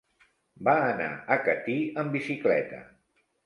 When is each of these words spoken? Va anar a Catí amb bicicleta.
Va 0.67 0.73
anar 0.93 1.11
a 1.37 1.39
Catí 1.49 1.77
amb 2.05 2.19
bicicleta. 2.21 2.85